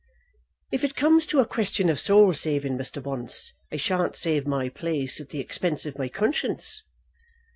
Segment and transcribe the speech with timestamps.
[0.71, 3.03] "If it comes to be a question of soul saving, Mr.
[3.03, 6.81] Bunce, I shan't save my place at the expense of my conscience."